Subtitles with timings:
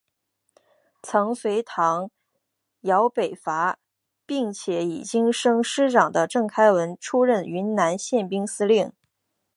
[1.03, 2.07] 曾随唐
[2.81, 3.77] 继尧北伐
[4.25, 8.91] 并且已经升任师长的郑开文出任云南宪兵司令。